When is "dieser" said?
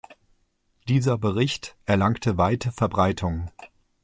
0.87-1.19